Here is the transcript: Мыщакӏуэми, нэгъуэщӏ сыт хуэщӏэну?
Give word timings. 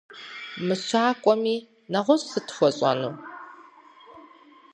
Мыщакӏуэми, 0.65 1.55
нэгъуэщӏ 1.91 2.25
сыт 2.31 2.47
хуэщӏэну? 2.55 3.13